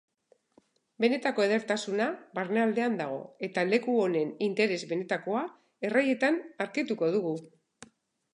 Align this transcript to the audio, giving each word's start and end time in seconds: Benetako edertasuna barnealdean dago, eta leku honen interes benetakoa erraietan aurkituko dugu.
Benetako 1.03 1.43
edertasuna 1.43 2.07
barnealdean 2.39 2.95
dago, 3.01 3.19
eta 3.49 3.67
leku 3.73 3.99
honen 4.07 4.33
interes 4.47 4.81
benetakoa 4.95 5.45
erraietan 5.91 6.41
aurkituko 6.67 7.13
dugu. 7.19 7.37